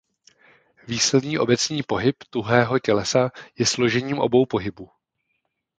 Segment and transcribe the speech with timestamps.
[0.87, 4.89] Výsledný obecný pohyb tuhého tělesa je složením obou pohybů.